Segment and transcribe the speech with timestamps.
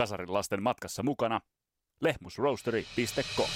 [0.00, 1.40] Kasarin lasten matkassa mukana
[2.00, 3.48] lehmusroastery.com.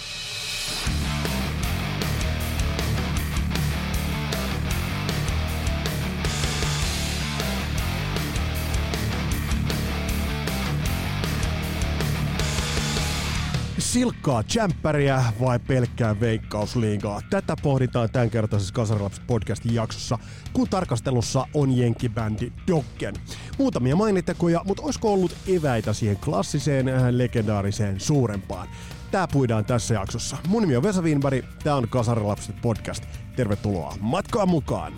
[13.95, 17.21] silkkaa jämppäriä vai pelkkää veikkausliigaa?
[17.31, 20.19] Tätä pohditaan tämänkertaisessa Kasarilaps podcastin jaksossa,
[20.53, 23.15] kun tarkastelussa on jenkkibändi Dokken.
[23.59, 28.69] Muutamia mainitekoja, mutta olisiko ollut eväitä siihen klassiseen, äh, legendaariseen, suurempaan?
[29.11, 30.37] Tää puidaan tässä jaksossa.
[30.49, 33.05] Mun nimi on Vesa Wienberg, tää on Kasarilapset podcast.
[33.37, 34.93] Tervetuloa matkaan mukaan!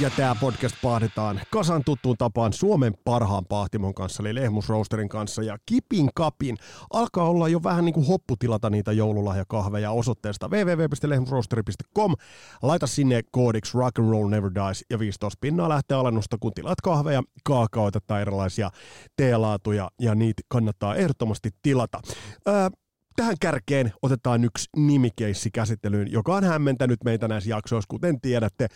[0.00, 5.42] Ja tämä podcast pahdetaan kasan tuttuun tapaan Suomen parhaan pahtimon kanssa, eli Lehmus Roasterin kanssa.
[5.42, 6.56] Ja Kipin Kapin
[6.92, 12.14] alkaa olla jo vähän niin kuin hoppu tilata niitä joululahjakahveja osoitteesta www.lehmusroasteri.com.
[12.62, 16.80] Laita sinne koodiksi Rock and Roll Never Dies ja 15 pinnaa lähtee alennusta, kun tilaat
[16.80, 18.70] kahveja, kaakaoita tai erilaisia
[19.16, 22.00] teelaatuja ja niitä kannattaa ehdottomasti tilata.
[22.48, 22.68] Öö,
[23.16, 28.68] tähän kärkeen otetaan yksi nimikeissi käsittelyyn, joka on hämmentänyt meitä näissä jaksoissa, kuten tiedätte,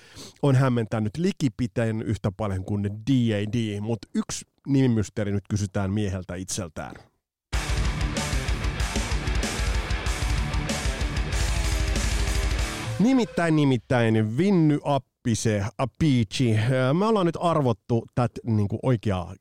[0.42, 6.94] on hämmentänyt likipiteen yhtä paljon kuin D.A.D., mutta yksi nimimysteeri nyt kysytään mieheltä itseltään.
[12.98, 16.56] Nimittäin, nimittäin, Vinny Appise, Apici.
[16.98, 19.34] Me ollaan nyt arvottu tätä niin oikeaa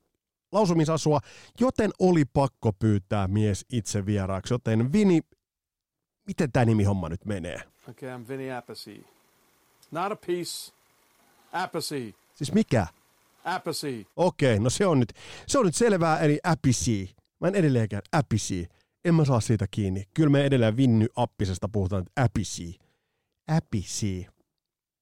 [0.54, 1.20] lausumisasua,
[1.60, 4.54] joten oli pakko pyytää mies itse vieraaksi.
[4.54, 5.22] Joten Vini,
[6.28, 7.62] miten tämä homma nyt menee?
[7.90, 8.92] Okay, I'm Vinny Appice.
[9.92, 10.74] Not a piece.
[11.54, 12.14] Appice.
[12.36, 12.88] Siis mikä?
[13.46, 13.88] Appice.
[14.16, 15.14] Okei, okay, no se on nyt,
[15.48, 17.10] se on nyt selvää, eli Appice.
[17.42, 18.68] Mä en edelleenkään Appice.
[19.06, 20.04] En mä saa siitä kiinni.
[20.14, 22.64] Kyllä me edelleen Vinny Appisesta puhutaan, Appice.
[23.48, 24.26] Appice.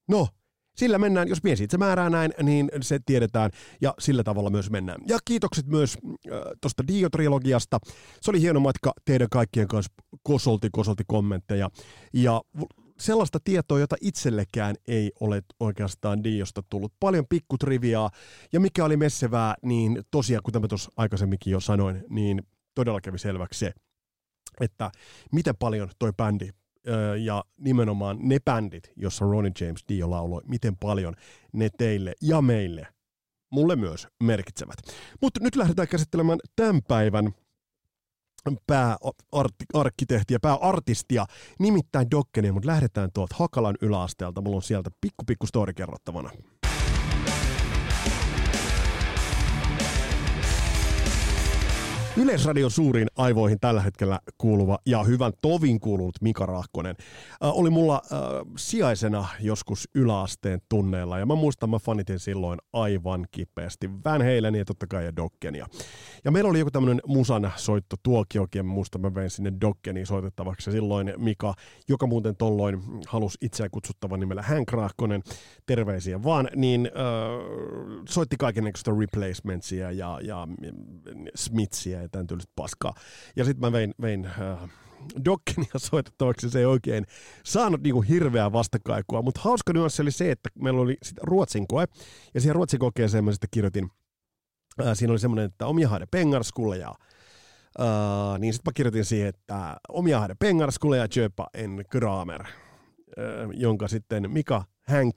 [0.07, 0.27] No,
[0.75, 5.01] sillä mennään, jos mies itse määrää näin, niin se tiedetään ja sillä tavalla myös mennään.
[5.07, 7.79] Ja kiitokset myös äh, tuosta Dio-trilogiasta.
[8.21, 9.93] Se oli hieno matka teidän kaikkien kanssa
[10.23, 11.69] kosolti, kosolti kommentteja.
[12.13, 12.41] Ja
[12.99, 16.93] sellaista tietoa, jota itsellekään ei ole oikeastaan Diosta tullut.
[16.99, 18.09] Paljon pikkutriviaa,
[18.53, 22.41] ja mikä oli messevää, niin tosiaan, kuten mä tuossa aikaisemminkin jo sanoin, niin
[22.75, 23.71] todella kävi selväksi se,
[24.61, 24.91] että
[25.31, 26.49] miten paljon toi bändi
[27.23, 31.15] ja nimenomaan ne bändit, jossa Ronnie James Dio lauloi, miten paljon
[31.53, 32.87] ne teille ja meille,
[33.51, 34.77] mulle myös merkitsevät.
[35.21, 37.31] Mutta nyt lähdetään käsittelemään tämän päivän
[38.67, 41.25] pääarkkitehtiä, pääartistia,
[41.59, 44.41] nimittäin Dokkenia, mutta lähdetään tuolta Hakalan yläasteelta.
[44.41, 46.29] Mulla on sieltä pikku pikku story kerrottavana.
[52.17, 56.95] Yleisradion suuriin aivoihin tällä hetkellä kuuluva ja hyvän tovin kuulunut Mika Rahkonen
[57.43, 58.19] äh, oli mulla äh,
[58.57, 64.65] sijaisena joskus yläasteen tunneilla ja mä muistan, mä fanitin silloin aivan kipeästi Van Halenia ja
[64.65, 65.67] totta kai ja Dokkenia.
[66.25, 70.05] Ja meillä oli joku tämmöinen musan soitto tuokiokin ja mä muistan, mä vein sinne Dokkeniin
[70.05, 71.53] soitettavaksi ja silloin Mika,
[71.89, 75.23] joka muuten tolloin halusi itseään kutsuttavan nimellä Hank Rahkonen,
[75.65, 80.47] terveisiä vaan, niin äh, soitti kaikenlaista replacementsia ja, ja
[81.35, 82.93] Smithsia ja tämän tyylistä paskaa.
[83.35, 84.69] Ja sitten mä vein, vein äh,
[85.25, 87.05] Dokkenia soitettavaksi, se ei oikein
[87.45, 91.85] saanut niinku hirveää vastakaikua, mutta hauska nyanssi oli se, että meillä oli sit Ruotsin koe,
[92.33, 93.89] ja siihen Ruotsin kokeeseen mä sitten kirjoitin,
[94.81, 96.95] äh, siinä oli semmoinen, että omia haide pengarskulle ja
[97.79, 101.07] Uh, niin sitten mä kirjoitin siihen, että omia haide pengarskulle ja
[101.53, 102.47] en kramer, uh,
[103.53, 105.15] jonka sitten Mika Hank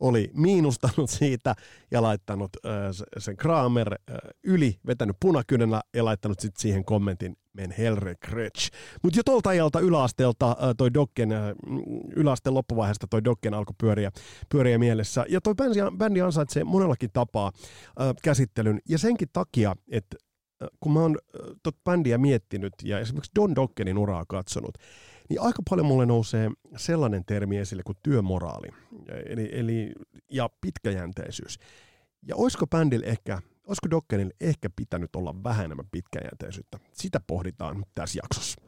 [0.00, 1.54] oli miinustanut siitä
[1.90, 2.72] ja laittanut äh,
[3.18, 8.72] sen Kramer äh, yli, vetänyt punakynällä ja laittanut sitten siihen kommentin men helre kretsch.
[9.02, 11.42] Mutta jo tuolta ajalta yläasteelta äh, toi Dokken, äh,
[12.16, 14.10] yläasteen loppuvaiheesta toi Dokken alkoi pyöriä,
[14.48, 15.24] pyöriä mielessä.
[15.28, 17.52] Ja toi bändi, bändi ansaitsee monellakin tapaa
[18.00, 20.16] äh, käsittelyn ja senkin takia, että
[20.80, 21.18] kun mä oon
[21.62, 24.74] tot bändiä miettinyt ja esimerkiksi Don Dokkenin uraa katsonut,
[25.30, 28.68] niin aika paljon mulle nousee sellainen termi esille kuin työmoraali
[29.26, 29.92] eli, eli,
[30.30, 31.58] ja pitkäjänteisyys.
[32.26, 36.78] Ja olisiko bändillä ehkä, olisiko Dokkenilla ehkä pitänyt olla vähän enemmän pitkäjänteisyyttä?
[36.92, 38.60] Sitä pohditaan tässä jaksossa.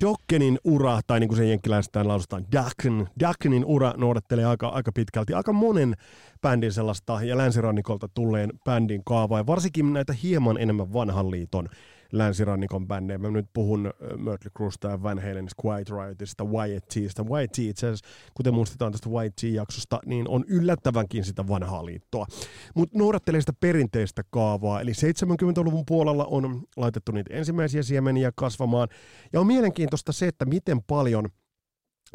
[0.00, 5.34] Dokkenin ura, tai niin kuin se jenkkiläistään lausutaan, Dokken, Dokkenin ura noudattelee aika, aika pitkälti
[5.34, 5.94] aika monen
[6.42, 11.68] bändin sellaista ja länsirannikolta tulleen bändin kaavaa, ja varsinkin näitä hieman enemmän vanhan liiton
[12.18, 13.18] länsirannikon bändejä.
[13.18, 17.22] Mä nyt puhun Mötley Cruesta ja Van Halenista, Quiet Riotista, YTstä.
[17.42, 22.26] YT itse asiassa, kuten muistetaan tästä YT-jaksosta, niin on yllättävänkin sitä vanhaa liittoa.
[22.74, 28.88] Mutta noudattelee sitä perinteistä kaavaa, eli 70-luvun puolella on laitettu niitä ensimmäisiä siemeniä kasvamaan.
[29.32, 31.28] Ja on mielenkiintoista se, että miten paljon–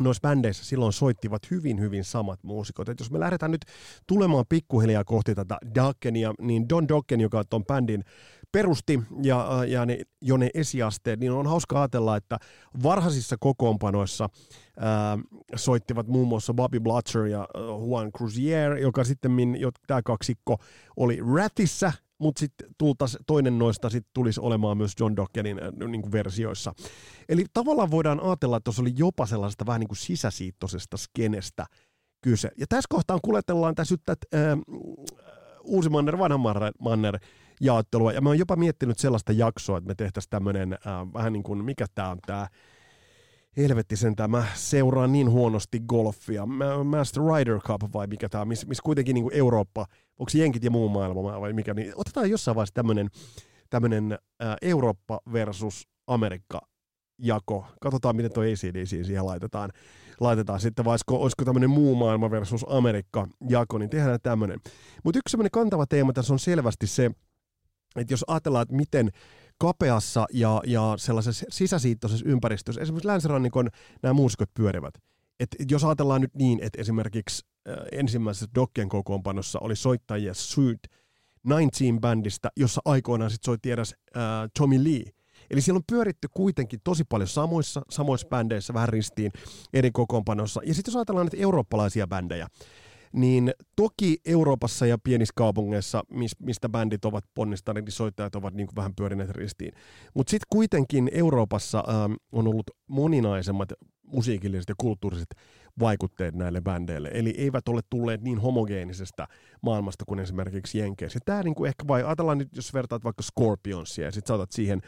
[0.01, 2.90] noissa bändeissä silloin soittivat hyvin, hyvin samat muusikot.
[2.90, 3.66] Et jos me lähdetään nyt
[4.07, 8.04] tulemaan pikkuhiljaa kohti tätä Dockenia, niin Don Docken, joka on bändin
[8.51, 12.38] perusti ja, ja ne, jo ne esiasteet, niin on hauska ajatella, että
[12.84, 14.30] varhaisissa kokoonpanoissa
[14.80, 15.18] ää,
[15.56, 17.48] soittivat muun muassa Bobby Blutcher ja
[17.88, 19.31] Juan Cruzier, joka sitten,
[19.88, 20.57] tämä kaksikko
[20.98, 22.68] oli Ratissa, mutta sitten
[23.28, 26.74] toinen noista sit tulisi olemaan myös John Dockerin äh, niin versioissa.
[27.30, 31.66] Eli tavallaan voidaan ajatella, että tuossa oli jopa sellaista vähän niin kuin sisäsiittoisesta skenestä
[32.22, 32.51] kyse.
[32.57, 34.60] Ja tässä kohtaa kuljetellaan tässä nyt tätä, äh,
[35.63, 37.19] uusi manner, vanha manner
[37.60, 41.44] jaottelua, ja mä oon jopa miettinyt sellaista jaksoa, että me tehtäisiin tämmöinen äh, vähän niin
[41.44, 42.48] kuin, mikä tämä on tämä,
[43.58, 46.46] helvetti sen tämä seuraa niin huonosti golfia.
[46.84, 49.86] Master Rider Cup vai mikä tämä, missä miss kuitenkin niin kuin Eurooppa,
[50.20, 53.10] onko jenkit ja muu maailma vai mikä, niin otetaan jossain vaiheessa tämmöinen
[53.70, 54.12] tämmöinen
[54.44, 56.62] äh, Eurooppa versus Amerikka
[57.20, 57.66] jako.
[57.82, 59.70] Katsotaan, miten tuo ACDC siihen laitetaan.
[60.20, 64.60] laitetaan sitten, vai olisiko, olisiko tämmöinen muu maailma versus Amerikka jako, niin tehdään tämmöinen.
[65.04, 67.12] Mutta yksi semmoinen kantava teema tässä on selvästi se,
[67.95, 69.09] että jos ajatellaan, että miten
[69.57, 73.69] kapeassa ja, ja sellaisessa sisäsiittoisessa ympäristössä, esimerkiksi länsirannikon
[74.03, 74.94] nämä muusikot pyörivät.
[75.39, 80.80] Et jos ajatellaan nyt niin, että esimerkiksi äh, ensimmäisessä Dokken kokoonpanossa oli soittajia Suit
[81.47, 84.21] 19-bändistä, jossa aikoinaan sit soitti eräs äh,
[84.59, 85.03] Tommy Lee.
[85.50, 89.31] Eli siellä on pyöritty kuitenkin tosi paljon samoissa, samoissa bändeissä, vähän ristiin
[89.74, 90.62] eri kokoonpanossa.
[90.65, 92.47] Ja sitten jos ajatellaan näitä eurooppalaisia bändejä,
[93.14, 96.04] niin toki Euroopassa ja pienissä kaupungeissa,
[96.40, 99.74] mistä bändit ovat ponnistaneet, niin soittajat ovat niin kuin vähän pyörineet ristiin.
[100.14, 103.70] Mutta sitten kuitenkin Euroopassa ähm, on ollut moninaisemmat
[104.04, 105.36] musiikilliset ja kulttuuriset
[105.80, 107.12] vaikutteet näille bändeille.
[107.14, 109.28] Eli eivät ole tulleet niin homogeenisesta
[109.62, 111.20] maailmasta kuin esimerkiksi Jenkeissä.
[111.26, 114.82] Tämä niin kuin ehkä vai, ajatellaan nyt, jos vertaat vaikka Scorpionsia ja sitten saatat siihen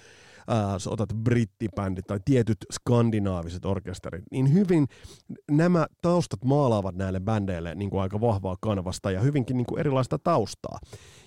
[0.77, 4.87] sä otat brittibändit tai tietyt skandinaaviset orkesterit, niin hyvin
[5.51, 10.19] nämä taustat maalaavat näille bändeille niin kuin aika vahvaa kanvasta ja hyvinkin niin kuin erilaista
[10.19, 10.79] taustaa.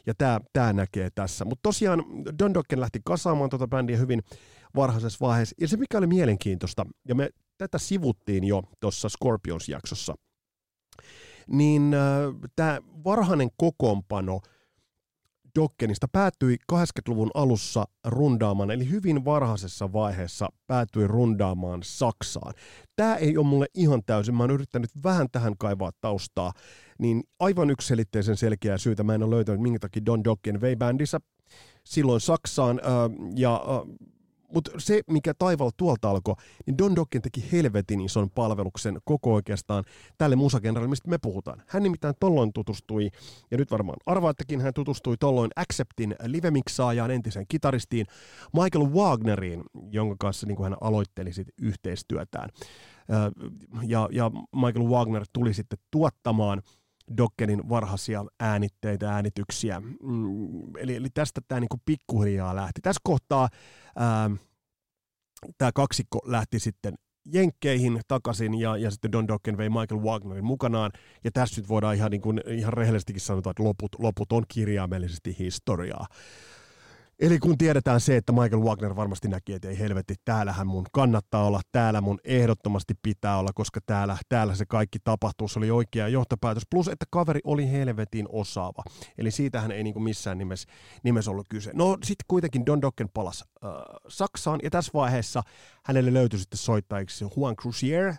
[0.07, 1.45] Ja tämä, tämä näkee tässä.
[1.45, 2.05] Mutta tosiaan
[2.39, 4.23] Don Dokken lähti kasaamaan tuota bändiä hyvin
[4.77, 5.57] varhaisessa vaiheessa.
[5.61, 10.15] Ja se mikä oli mielenkiintoista, ja me tätä sivuttiin jo tuossa Scorpions-jaksossa,
[11.49, 14.41] niin äh, tämä varhainen kokoonpano–
[15.59, 22.55] Dokkenista päättyi 80-luvun alussa rundaamaan, eli hyvin varhaisessa vaiheessa päätyi rundaamaan Saksaan.
[22.97, 26.53] Tämä ei ole mulle ihan täysin, mä oon yrittänyt vähän tähän kaivaa taustaa,
[26.99, 31.21] niin aivan yksiselitteisen selkeää syytä mä en ole löytänyt, minkä takia Don Dokken vei bändissä
[31.85, 32.81] silloin Saksaan,
[33.37, 33.65] ja
[34.55, 36.35] mutta se, mikä taivaalla tuolta alkoi,
[36.67, 39.85] niin Don Dokken teki helvetin ison palveluksen koko oikeastaan
[40.19, 41.63] tälle musagenralle, mistä me puhutaan.
[41.67, 43.11] Hän nimittäin tolloin tutustui,
[43.51, 48.07] ja nyt varmaan arvaattekin, hän tutustui tolloin Acceptin livemiksaajaan, entiseen kitaristiin
[48.53, 52.51] Michael Wagneriin, jonka kanssa niin kuin hän aloitteli sit yhteistyötään.
[53.87, 56.63] Ja, ja Michael Wagner tuli sitten tuottamaan
[57.17, 59.81] Dokkenin varhaisia äänitteitä, äänityksiä.
[59.81, 62.81] Mm, eli, eli tästä tämä niinku pikkuhiljaa lähti.
[62.83, 63.49] Tässä kohtaa
[65.59, 66.95] tämä kaksikko lähti sitten
[67.33, 70.91] Jenkkeihin takaisin ja, ja sitten Don Dokken vei Michael Wagnerin mukanaan.
[71.25, 75.37] Ja tässä nyt voidaan ihan, niin kuin, ihan rehellisestikin sanoa, että loput, loput on kirjaimellisesti
[75.39, 76.07] historiaa.
[77.19, 81.45] Eli kun tiedetään se, että Michael Wagner varmasti näki, että ei helvetti, täällähän mun kannattaa
[81.45, 86.09] olla, täällä mun ehdottomasti pitää olla, koska täällä, täällä se kaikki tapahtuu, se oli oikea
[86.09, 86.63] johtopäätös.
[86.71, 88.83] Plus, että kaveri oli helvetin osaava.
[89.19, 90.69] Eli siitähän ei niin kuin missään nimessä,
[91.03, 91.71] nimessä ollut kyse.
[91.75, 93.71] No sitten kuitenkin Don Dokken palasi äh,
[94.09, 95.43] Saksaan, ja tässä vaiheessa
[95.85, 98.15] hänelle löytyi sitten soittajiksi Juan Cruzier,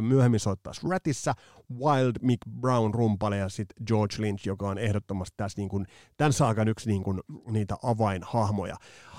[0.00, 1.34] myöhemmin soittaisi Ratissa,
[1.78, 5.86] Wild Mick Brown rumpale ja sitten George Lynch, joka on ehdottomasti tässä niin kuin,
[6.16, 8.76] tämän saakan yksi niin kuin, niitä avainhahmoja.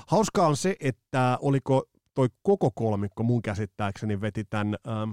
[0.07, 1.83] Hauskaa on se, että oliko
[2.13, 5.11] toi koko kolmikko mun käsittääkseni veti tämän, ähm,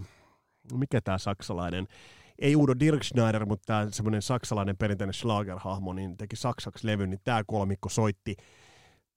[0.73, 1.87] mikä tämä saksalainen,
[2.39, 7.43] ei Udo Dirkschneider, mutta tämä semmoinen saksalainen perinteinen Schlager-hahmo, niin teki saksaksi levyn, niin tämä
[7.47, 8.37] kolmikko soitti,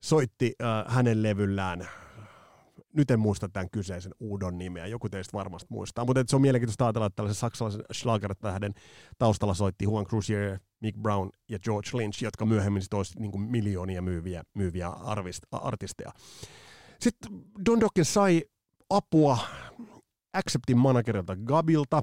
[0.03, 1.87] soitti äh, hänen levyllään
[2.93, 6.85] nyt en muista tämän kyseisen Udon nimeä, joku teistä varmasti muistaa, mutta se on mielenkiintoista
[6.85, 8.73] ajatella, että tällaisen saksalaisen schlager-tähden
[9.17, 14.01] taustalla soitti Juan Cruzier, Mick Brown ja George Lynch, jotka myöhemmin sitten olisi niin miljoonia
[14.01, 16.11] myyviä, myyviä arvist, artisteja.
[16.99, 17.31] Sitten
[17.65, 18.43] Don Dokken sai
[18.89, 19.37] apua
[20.33, 22.01] Acceptin managerilta Gabilta,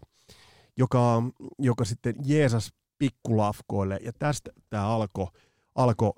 [0.76, 1.23] joka,
[1.59, 5.26] joka sitten Jeesus pikkulafkoille, ja tästä tämä alkoi
[5.75, 6.14] alko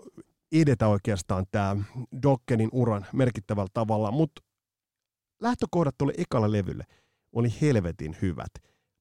[0.52, 1.76] edetä oikeastaan tämä
[2.22, 4.42] Dokkenin uran merkittävällä tavalla, mutta
[5.42, 6.84] lähtökohdat tuolle ekalle levylle
[7.32, 8.50] oli helvetin hyvät,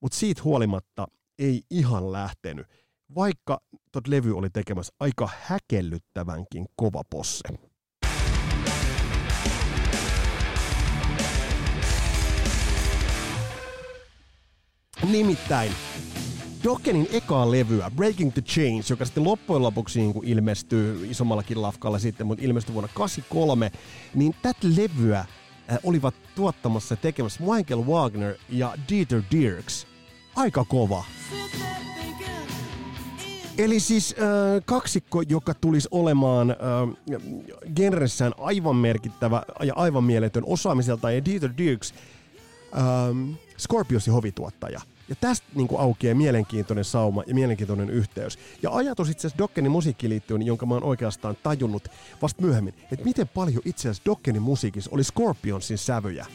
[0.02, 1.08] mutta siitä huolimatta
[1.40, 2.68] ei ihan lähtenyt,
[3.16, 7.50] vaikka tot levy oli tekemässä aika häkellyttävänkin kova posse.
[15.12, 15.72] Nimittäin
[16.64, 22.00] Dokkenin ekaa levyä, Breaking the Chains, joka sitten loppujen lopuksi niin kuin ilmestyy isommallakin lafkalla
[22.00, 23.72] sitten, mutta ilmestyi vuonna 83,
[24.16, 25.26] niin tätä levyä
[25.84, 29.88] olivat tuottamassa ja tekemässä Michael Wagner ja Dieter Dirks.
[30.36, 31.04] Aika kova.
[33.58, 36.58] Eli siis äh, kaksikko, joka tulisi olemaan äh,
[37.76, 41.94] genressään aivan merkittävä ja aivan mieletön osaamiselta, ja Dieter Dirks,
[42.78, 44.82] äh, Scorpiosin hovituottaja.
[45.12, 48.40] Ja tästä niin kuin aukeaa mielenkiintoinen sauma ja mielenkiintoinen yhteys.
[48.62, 51.88] Ja ajatus itse asiassa Dokkenin musiikkiliittyyn, jonka mä oon oikeastaan tajunnut
[52.22, 56.26] vasta myöhemmin, että miten paljon itse asiassa Dokkenin musiikissa oli Scorpionsin sävyjä.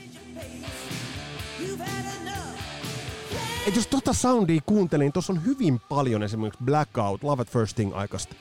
[3.67, 7.77] Et jos tota soundia kuuntelin, niin tuossa on hyvin paljon esimerkiksi Blackout, Love at First
[7.77, 8.35] Thing aikasta.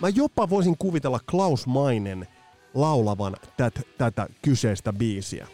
[0.00, 2.28] Mä jopa voisin kuvitella Klaus Mainen
[2.74, 5.46] laulavan tät, tätä kyseistä biisiä.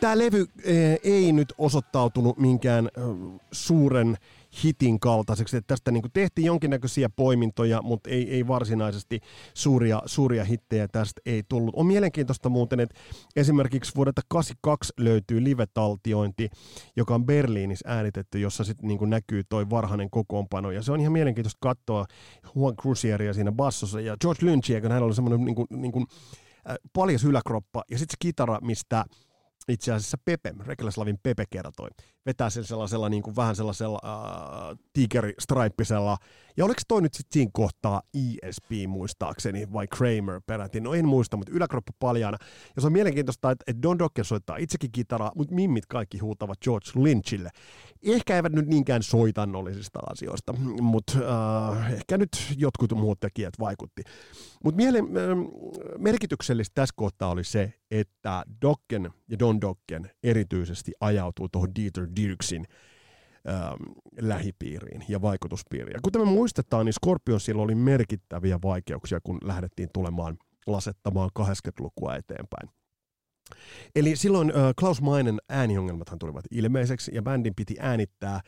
[0.00, 2.88] Tämä levy eh, ei nyt osoittautunut minkään
[3.52, 4.16] suuren
[4.64, 5.56] hitin kaltaiseksi.
[5.56, 9.20] Että tästä niin kuin tehtiin jonkinnäköisiä poimintoja, mutta ei, ei varsinaisesti
[9.54, 11.74] suuria, suuria hittejä tästä ei tullut.
[11.76, 13.00] On mielenkiintoista muuten, että
[13.36, 16.50] esimerkiksi vuodelta 82 löytyy live-taltiointi,
[16.96, 20.70] joka on Berliinissä äänitetty, jossa sitten niin näkyy toi varhainen kokoonpano.
[20.70, 22.06] Ja se on ihan mielenkiintoista katsoa
[22.54, 26.06] Juan Cruzieria siinä bassossa ja George Lynchia, kun hänellä oli semmoinen niin kuin, niin kuin,
[26.70, 29.04] äh, paljas yläkroppa ja sitten se kitara, mistä
[29.68, 31.88] itse asiassa Pepe, Reklaslavin Pepe kertoi,
[32.26, 36.16] vetää sen sellaisella niin kuin vähän sellaisella äh, tigeristraippisella,
[36.56, 41.36] ja oliko toi nyt sitten siinä kohtaa ESP muistaakseni, vai Kramer peräti, no en muista,
[41.36, 42.38] mutta yläkroppa paljana,
[42.76, 46.90] ja se on mielenkiintoista, että Don Docker soittaa itsekin kitaraa, mutta mimmit kaikki huutavat George
[46.94, 47.50] Lynchille.
[48.02, 51.18] Ehkä eivät nyt niinkään soitannollisista asioista, mutta
[51.72, 54.02] äh, ehkä nyt jotkut muut tekijät vaikutti.
[54.64, 55.38] Mutta miele- äh,
[55.98, 62.66] merkityksellistä tässä kohtaa oli se, että Dokken ja Don Dokken erityisesti ajautuu tuohon Dieter Dirksin
[63.48, 63.82] ähm,
[64.20, 65.94] lähipiiriin ja vaikutuspiiriin.
[65.94, 72.68] Ja kuten me muistetaan, niin Scorpionsilla oli merkittäviä vaikeuksia, kun lähdettiin tulemaan lasettamaan 80-lukua eteenpäin.
[73.96, 78.42] Eli silloin äh, Klaus Mainen ääniongelmathan tulivat ilmeiseksi ja bändin piti äänittää äh,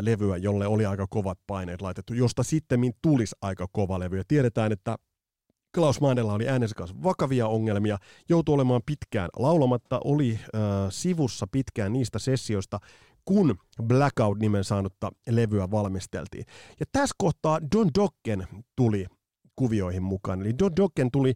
[0.00, 4.16] levyä, jolle oli aika kovat paineet laitettu, josta sitten tulisi aika kova levy.
[4.16, 4.96] Ja tiedetään, että
[5.74, 7.98] Klaus Mainella oli äänensä kanssa vakavia ongelmia,
[8.28, 10.60] joutui olemaan pitkään laulamatta, oli äh,
[10.90, 12.78] sivussa pitkään niistä sessioista,
[13.24, 16.44] kun Blackout-nimen saanutta levyä valmisteltiin.
[16.80, 18.46] Ja tässä kohtaa Don Dokken
[18.76, 19.06] tuli
[19.58, 20.40] kuvioihin mukaan.
[20.40, 21.34] Eli Don Dokken tuli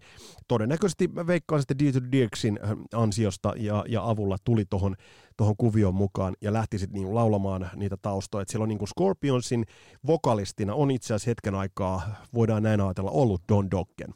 [0.49, 4.97] todennäköisesti, veikkaan sitten Dieter Dirksin äh, ansiosta ja, ja avulla tuli tuohon
[5.37, 8.43] tohon kuvioon mukaan ja lähti sitten niin laulamaan niitä taustoja.
[8.43, 9.65] Et siellä on niin Scorpionsin
[10.07, 12.03] vokalistina on itse asiassa hetken aikaa,
[12.35, 14.15] voidaan näin ajatella, ollut Don Dokken.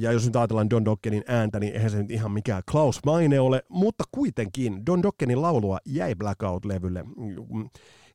[0.00, 3.40] Ja jos nyt ajatellaan Don Dokkenin ääntä, niin eihän se nyt ihan mikään Klaus Maine
[3.40, 7.04] ole, mutta kuitenkin Don Dokkenin laulua jäi Blackout-levylle.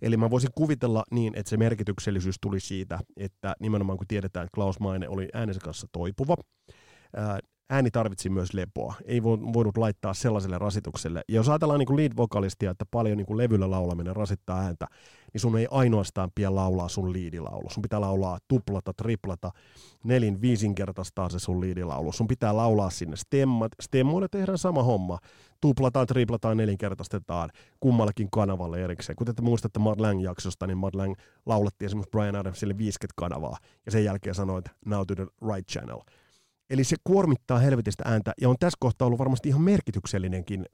[0.01, 4.55] Eli mä voisin kuvitella niin, että se merkityksellisyys tuli siitä, että nimenomaan kun tiedetään, että
[4.55, 6.35] Klaus Maine oli äänensä kanssa toipuva,
[7.69, 8.93] ääni tarvitsi myös lepoa.
[9.05, 11.21] Ei voinut laittaa sellaiselle rasitukselle.
[11.27, 14.87] Ja jos ajatellaan niin lead-vokalistia, että paljon niin levyllä laulaminen rasittaa ääntä,
[15.33, 17.69] niin sun ei ainoastaan pidä laulaa sun liidilaulu.
[17.69, 19.51] Sun pitää laulaa tuplata, triplata,
[20.03, 22.11] nelin, viisinkertaistaa se sun liidilaulu.
[22.11, 23.71] Sun pitää laulaa sinne stemmat.
[23.81, 25.17] Stemmoille tehdään sama homma.
[25.61, 27.49] Tuplataan, triplataan, nelinkertaistetaan
[27.79, 29.15] kummallakin kanavalle erikseen.
[29.15, 31.13] Kuten te muistatte Mad Lang-jaksosta, niin Mad Lang
[31.45, 33.57] laulettiin esimerkiksi Brian Adamsille 50 kanavaa.
[33.85, 35.99] Ja sen jälkeen sanoi, että now to the right channel.
[36.69, 40.65] Eli se kuormittaa helvetistä ääntä ja on tässä kohtaa ollut varmasti ihan merkityksellinenkin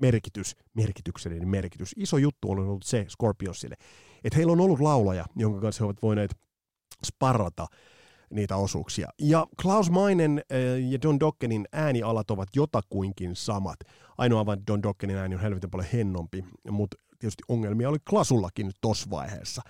[0.00, 1.92] merkitys, merkityksellinen merkitys.
[1.96, 3.76] Iso juttu on ollut se Scorpionsille,
[4.24, 6.34] että heillä on ollut laulaja, jonka kanssa he ovat voineet
[7.06, 7.66] sparrata
[8.30, 9.08] niitä osuuksia.
[9.20, 10.42] Ja Klaus Mainen
[10.90, 13.76] ja Don Dokkenin äänialat ovat jotakuinkin samat.
[14.18, 19.10] Ainoa vain Don Dokkenin ääni on helvetin paljon hennompi, mutta tietysti ongelmia oli Klasullakin tuossa
[19.10, 19.62] vaiheessa.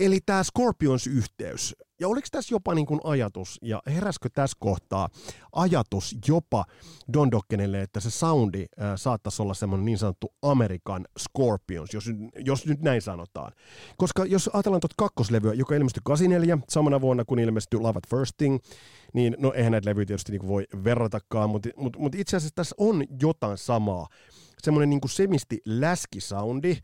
[0.00, 5.08] Eli tämä Scorpions-yhteys, ja oliko tässä jopa niin kuin ajatus, ja heräskö tässä kohtaa
[5.52, 6.64] ajatus jopa
[7.12, 12.10] Don Dokkenelle, että se soundi äh, saattaisi olla semmoinen niin sanottu American Scorpions, jos,
[12.44, 13.52] jos nyt näin sanotaan.
[13.96, 18.32] Koska jos ajatellaan tuota kakkoslevyä, joka ilmestyi 84, samana vuonna kun ilmestyi Love at First
[18.36, 18.58] Thing,
[19.14, 22.74] niin no eihän näitä levyjä tietysti niin voi verratakaan, mutta, mutta, mutta itse asiassa tässä
[22.78, 24.06] on jotain samaa.
[24.62, 26.80] Semmoinen niin semisti läskisoundi, äh,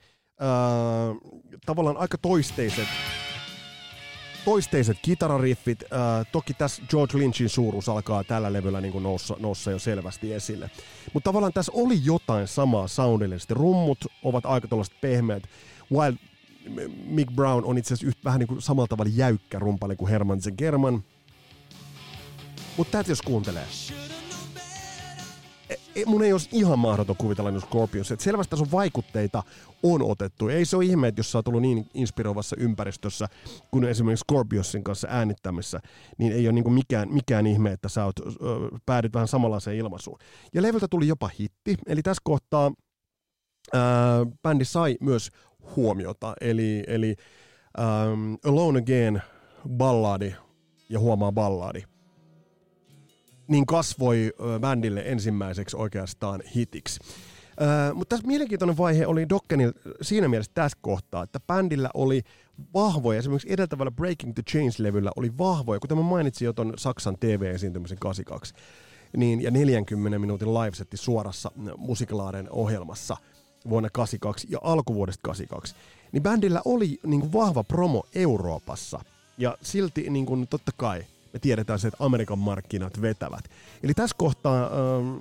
[1.66, 2.88] tavallaan aika toisteiset
[4.44, 5.82] toisteiset kitarariffit.
[5.82, 10.70] Äh, toki tässä George Lynchin suuruus alkaa tällä levyllä niin noussa, noussa jo selvästi esille.
[11.12, 13.54] Mutta tavallaan tässä oli jotain samaa soundillisesti.
[13.54, 15.42] Rummut ovat aika tuollaiset pehmeät.
[15.92, 16.14] While
[17.06, 20.38] Mick Brown on itse asiassa yhtä, vähän niin kuin samalla tavalla jäykkä rumpali kuin Herman
[20.58, 21.04] German.
[22.76, 23.66] Mutta tätä jos kuuntelee,
[26.06, 28.10] mun ei olisi ihan mahdoton kuvitella niin Scorpions.
[28.10, 29.42] Että selvästi tässä on vaikutteita
[29.82, 30.48] on otettu.
[30.48, 33.28] Ei se ole ihme, että jos sä oot ollut niin inspiroivassa ympäristössä
[33.70, 35.80] kuin esimerkiksi Scorpionsin kanssa äänittämässä,
[36.18, 38.32] niin ei ole niin mikään, mikään ihme, että sä oot, ö,
[38.86, 40.18] päädyt vähän samanlaiseen ilmaisuun.
[40.54, 42.72] Ja levyltä tuli jopa hitti, eli tässä kohtaa
[43.72, 43.82] ää,
[44.42, 45.30] bändi sai myös
[45.76, 47.16] huomiota, eli, eli
[47.78, 49.22] ähm, Alone Again
[49.68, 50.34] balladi
[50.88, 51.82] ja huomaa balladi
[53.48, 57.00] niin kasvoi bändille ensimmäiseksi oikeastaan hitiksi.
[57.60, 59.72] Öö, mutta tässä mielenkiintoinen vaihe oli Dokkenil
[60.02, 62.22] siinä mielessä tässä kohtaa, että bändillä oli
[62.74, 67.98] vahvoja, esimerkiksi edeltävällä Breaking the Change-levyllä oli vahvoja, kuten mä mainitsin jo ton Saksan TV-esiintymisen
[67.98, 68.54] 82,
[69.16, 73.16] niin, ja 40 minuutin livesetti suorassa Musiklaaren ohjelmassa
[73.68, 75.74] vuonna 82 ja alkuvuodesta 82,
[76.12, 79.00] niin bändillä oli niin kuin vahva promo Euroopassa,
[79.38, 83.44] ja silti niin kuin, totta kai me tiedetään se, että Amerikan markkinat vetävät.
[83.82, 85.16] Eli tässä kohtaa, ähm,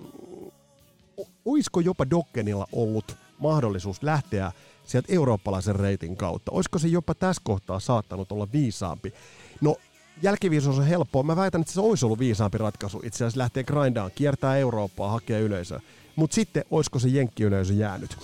[1.45, 4.51] olisiko jopa Dokkenilla ollut mahdollisuus lähteä
[4.85, 6.51] sieltä eurooppalaisen reitin kautta?
[6.51, 9.13] Olisiko se jopa tässä kohtaa saattanut olla viisaampi?
[9.61, 9.75] No,
[10.21, 11.23] jälkiviisaus on helppoa.
[11.23, 13.01] Mä väitän, että se olisi ollut viisaampi ratkaisu.
[13.03, 15.79] Itse asiassa lähtee grindaan, kiertää Eurooppaa, hakee yleisöä.
[16.15, 18.17] Mutta sitten, olisiko se jenkkiyleisö jäänyt?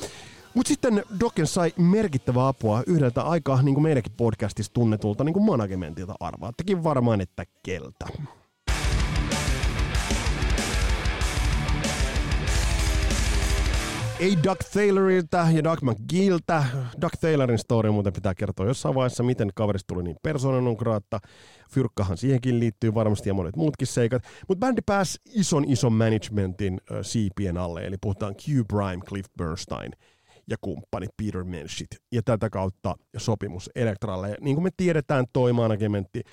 [0.59, 5.43] Mutta sitten Dokken sai merkittävää apua yhdeltä aika, niin kuin meidänkin podcastissa tunnetulta, niin kuin
[5.43, 8.05] managementilta arvaattekin varmaan, että keltä.
[14.19, 16.63] Ei Doug Taylorilta ja Doug McGilltä.
[17.01, 21.19] Doug Taylorin story muuten pitää kertoa jossain vaiheessa, miten kaverista tuli niin persoonan graatta.
[21.71, 24.23] Fyrkkahan siihenkin liittyy varmasti ja monet muutkin seikat.
[24.47, 29.91] Mutta bändi pääsi ison ison managementin äh, siipien alle, eli puhutaan Q Prime, Cliff Bernstein–
[30.49, 31.87] ja kumppani Peter Menschit.
[32.11, 34.29] Ja tätä kautta sopimus Elektralle.
[34.29, 36.23] Ja niin kuin me tiedetään, toi managementti,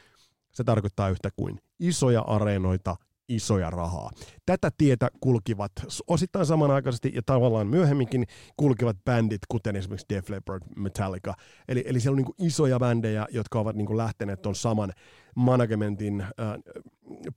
[0.52, 2.96] se tarkoittaa yhtä kuin isoja areenoita,
[3.28, 4.10] isoja rahaa.
[4.46, 5.72] Tätä tietä kulkivat
[6.06, 8.26] osittain samanaikaisesti ja tavallaan myöhemminkin
[8.56, 11.34] kulkivat bändit, kuten esimerkiksi Def Leppard, Metallica.
[11.68, 14.92] Eli, eli siellä on niin isoja bändejä, jotka ovat niin lähteneet tuon saman
[15.34, 16.28] managementin äh,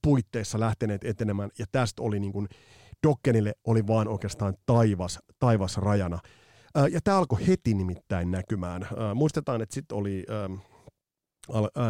[0.02, 2.48] puitteissa lähteneet etenemään, ja tästä oli niin kuin,
[3.08, 6.20] Dokkenille oli vaan oikeastaan taivas, taivas rajana.
[6.92, 8.88] Ja tämä alkoi heti nimittäin näkymään.
[9.16, 10.26] Muistetaan, että sitten oli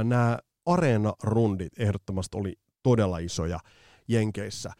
[0.03, 3.59] nämä areenarundit ehdottomasti oli todella isoja
[4.07, 4.71] Jenkeissä.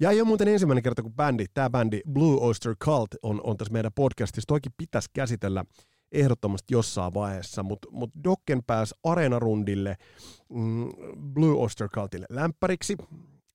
[0.00, 3.56] Ja ei ole muuten ensimmäinen kerta, kun bändi, tämä bändi Blue Oyster Cult on, on
[3.56, 4.46] tässä meidän podcastissa.
[4.46, 5.64] Toikin pitäisi käsitellä
[6.12, 9.96] ehdottomasti jossain vaiheessa, mutta mut Dokken pääsi areenarundille
[10.48, 10.88] mm,
[11.34, 12.96] Blue Oyster Cultille lämpäriksi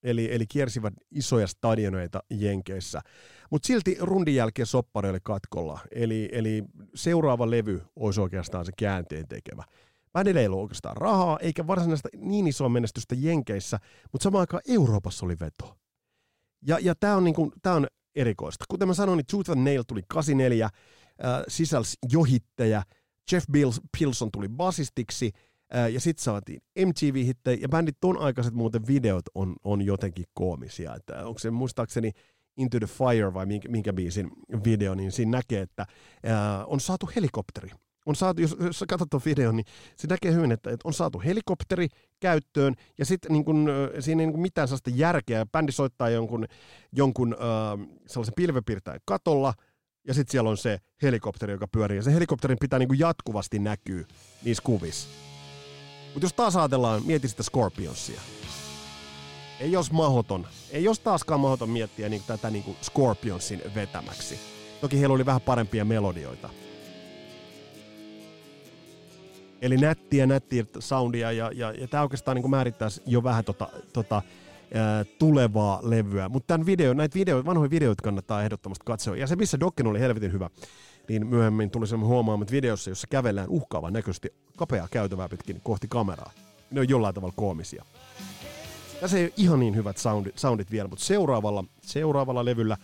[0.04, 3.02] eli, eli kiersivät isoja stadioneita Jenkeissä.
[3.52, 6.64] Mutta silti rundin jälkeen soppari oli katkolla, eli, eli
[6.96, 9.64] seuraava levy olisi oikeastaan se käänteen tekevä.
[10.14, 13.80] Bändillä ei ollut oikeastaan rahaa, eikä varsinaista niin isoa menestystä Jenkeissä,
[14.12, 15.78] mutta samaan aikaan Euroopassa oli veto.
[16.68, 18.66] Ja, ja tämä on, niinku, on erikoista.
[18.70, 20.72] Kuten mä sanoin, niin Tooth and Nail tuli 84, äh,
[21.48, 22.84] sisälsi johitteja,
[23.32, 25.32] Jeff Bills, Pilson tuli basistiksi–
[25.92, 30.96] ja sitten saatiin MTV-hittejä, ja bändit ton aikaiset muuten videot on, on jotenkin koomisia.
[30.96, 32.12] Että onko se muistaakseni
[32.58, 34.32] Into the Fire vai minkä, minkä biisin
[34.64, 35.86] video, niin siinä näkee, että
[36.24, 37.70] ää, on saatu helikopteri.
[38.06, 41.20] On saatu, jos, jos katsot tuon videon, niin se näkee hyvin, että, että on saatu
[41.20, 41.88] helikopteri
[42.20, 45.46] käyttöön, ja sitten niin kun, siinä ei niin mitään sellaista järkeä.
[45.46, 46.46] Bändi soittaa jonkun,
[46.92, 49.54] jonkun äh, sellaisen pilvepiirtäjän katolla,
[50.08, 54.06] ja sitten siellä on se helikopteri, joka pyörii, ja se helikopterin pitää niin jatkuvasti näkyä
[54.44, 55.10] niissä kuvissa.
[56.14, 58.22] Mutta jos taas ajatellaan, mieti sitä Scorpionsia.
[59.60, 64.40] Ei jos mahoton, ei jos taaskaan mahoton miettiä niin tätä niin kuin Scorpionsin vetämäksi.
[64.82, 66.50] Toki heillä oli vähän parempia melodioita.
[69.62, 74.22] Eli nättiä, nättiä soundia, ja, ja, ja tämä oikeastaan niin määrittäisi jo vähän tota, tota,
[74.74, 76.30] ää, tulevaa levyä.
[76.30, 79.16] Mutta tämän video, näitä video, vanhoja videoita kannattaa ehdottomasti katsoa.
[79.16, 80.50] Ja se, missä Dokken oli helvetin hyvä,
[81.10, 86.32] niin myöhemmin tuli semmoinen huomaamat videossa, jossa kävellään uhkaavan näköisesti kapeaa käytävää pitkin kohti kameraa.
[86.72, 87.86] Ne on jollain tavalla koomisia.
[89.02, 92.78] Tässä ei ole ihan niin hyvät soundit, soundit vielä, mutta seuraavalla, seuraavalla levyllä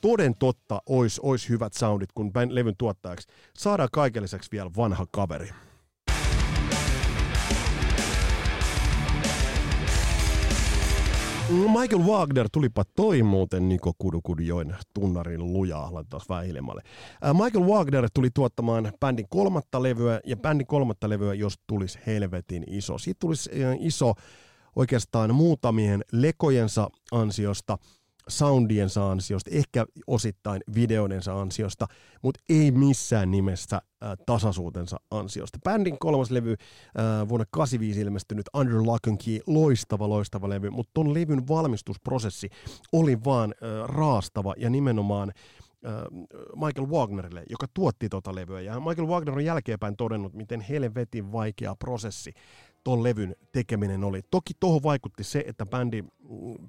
[0.00, 5.50] toden totta olisi ois hyvät soundit, kun levyn tuottajaksi saadaan kaiken lisäksi vielä vanha kaveri.
[11.50, 16.82] Michael Wagner, tulipa toi muuten Niko Kudukudjoin tunnarin lujaa, laitetaan vähän hiljemmalle.
[17.44, 22.98] Michael Wagner tuli tuottamaan bändin kolmatta levyä, ja bändin kolmatta levyä, jos tulisi helvetin iso.
[22.98, 24.14] Siitä tulisi iso
[24.76, 27.78] oikeastaan muutamien lekojensa ansiosta–
[28.30, 31.86] soundiensa ansiosta, ehkä osittain videoidensa ansiosta,
[32.22, 35.58] mutta ei missään nimessä äh, tasaisuutensa ansiosta.
[35.64, 40.90] Bändin kolmas levy, äh, vuonna 85 ilmestynyt Under Lock and Key, loistava, loistava levy, mutta
[40.94, 42.48] ton levyn valmistusprosessi
[42.92, 45.32] oli vaan äh, raastava ja nimenomaan
[46.66, 48.60] Michael Wagnerille, joka tuotti tota levyä.
[48.60, 52.32] Ja Michael Wagner on jälkeenpäin todennut, miten helvetin vaikea prosessi
[52.84, 54.22] ton levyn tekeminen oli.
[54.30, 56.04] Toki tuohon vaikutti se, että bändi,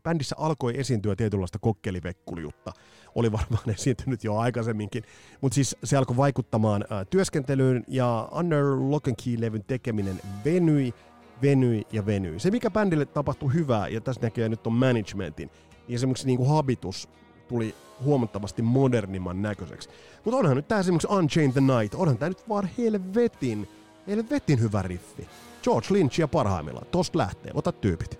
[0.03, 2.71] bändissä alkoi esiintyä tietynlaista kokkelivekkuliutta.
[3.15, 5.03] Oli varmaan esiintynyt jo aikaisemminkin,
[5.41, 10.93] mutta siis se alkoi vaikuttamaan ä, työskentelyyn ja Under Lock and Key-levyn tekeminen venyi,
[11.41, 12.39] venyi ja venyi.
[12.39, 15.49] Se, mikä bändille tapahtui hyvää, ja tässä näkee nyt on managementin,
[15.87, 17.09] niin esimerkiksi niin kuin habitus
[17.47, 19.89] tuli huomattavasti modernimman näköiseksi.
[20.25, 23.67] Mutta onhan nyt tämä esimerkiksi Unchained the Night, onhan tämä nyt vaan helvetin,
[24.07, 25.27] helvetin hyvä riffi.
[25.63, 26.87] George Lynchia parhaimmillaan.
[26.91, 27.51] Tosta lähtee.
[27.55, 28.19] Ota tyypit.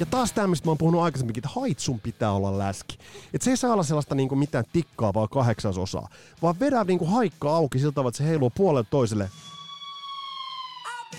[0.00, 2.98] Ja taas tämä, mistä mä oon puhunut aikaisemminkin, että haitsun pitää olla läski.
[3.34, 6.08] Että se ei saa olla sellaista niinku mitään tikkaavaa kahdeksasosaa,
[6.42, 9.30] vaan vedää niinku haikka auki siltä tavalla, että se heiluu puolelle toiselle.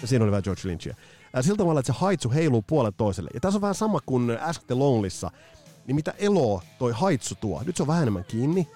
[0.01, 0.95] Ja siinä oli vähän George Lynchia.
[1.41, 3.29] Siltä tavalla, että se haitsu heiluu puolelle toiselle.
[3.33, 5.31] Ja tässä on vähän sama kuin Ask the Lonelyssa.
[5.87, 7.63] Niin mitä eloa toi haitsu tuo.
[7.65, 8.67] Nyt se on vähän enemmän kiinni.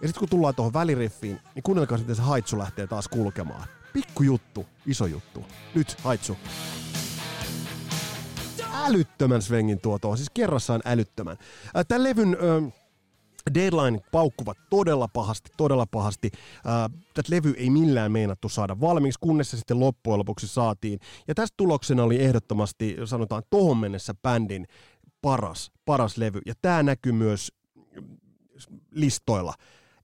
[0.00, 3.68] Ja sitten kun tullaan tuohon väliriffiin, niin kuunnelkaa sitten se haitsu lähtee taas kulkemaan.
[3.92, 5.44] Pikku juttu, iso juttu.
[5.74, 6.36] Nyt haitsu.
[8.72, 11.36] Älyttömän svengin tuo siis kerrassaan älyttömän.
[11.88, 12.62] Tämän levyn ö,
[13.54, 16.30] Deadline paukkuvat todella pahasti, todella pahasti.
[17.14, 21.00] Tätä levy ei millään meinattu saada valmiiksi, kunnes se sitten loppujen lopuksi saatiin.
[21.28, 24.66] Ja tästä tuloksena oli ehdottomasti, sanotaan, tohon mennessä bändin
[25.22, 26.40] paras, paras levy.
[26.46, 27.52] Ja tämä näkyy myös
[28.90, 29.54] listoilla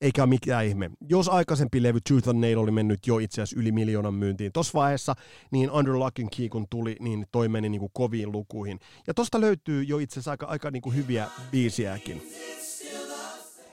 [0.01, 0.91] eikä ole mikään ihme.
[1.09, 4.79] Jos aikaisempi levy Truth and Nail oli mennyt jo itse asiassa yli miljoonan myyntiin tuossa
[4.79, 5.15] vaiheessa,
[5.51, 8.81] niin Under Lock and Key kun tuli, niin toi meni niin kuin koviin lukuihin.
[9.07, 12.23] Ja tosta löytyy jo itse asiassa aika, aika niin kuin hyviä biisiäkin.